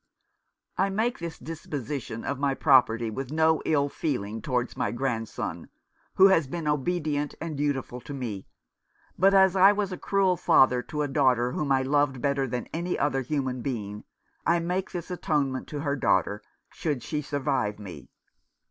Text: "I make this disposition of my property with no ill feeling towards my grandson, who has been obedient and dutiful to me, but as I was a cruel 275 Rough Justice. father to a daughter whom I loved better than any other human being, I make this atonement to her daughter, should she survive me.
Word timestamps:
"I 0.79 0.89
make 0.89 1.19
this 1.19 1.37
disposition 1.37 2.25
of 2.25 2.39
my 2.39 2.55
property 2.55 3.11
with 3.11 3.31
no 3.31 3.61
ill 3.65 3.87
feeling 3.87 4.41
towards 4.41 4.75
my 4.75 4.89
grandson, 4.91 5.69
who 6.15 6.29
has 6.29 6.47
been 6.47 6.67
obedient 6.67 7.35
and 7.39 7.55
dutiful 7.55 8.01
to 8.01 8.13
me, 8.15 8.47
but 9.19 9.35
as 9.35 9.55
I 9.55 9.73
was 9.73 9.91
a 9.91 9.99
cruel 9.99 10.37
275 10.37 10.57
Rough 10.57 10.83
Justice. 10.87 10.89
father 10.89 11.05
to 11.05 11.11
a 11.11 11.13
daughter 11.13 11.51
whom 11.51 11.71
I 11.71 11.83
loved 11.83 12.19
better 12.19 12.47
than 12.47 12.65
any 12.73 12.97
other 12.97 13.21
human 13.21 13.61
being, 13.61 14.03
I 14.43 14.57
make 14.57 14.89
this 14.89 15.11
atonement 15.11 15.67
to 15.67 15.81
her 15.81 15.95
daughter, 15.95 16.41
should 16.71 17.03
she 17.03 17.21
survive 17.21 17.77
me. 17.77 18.09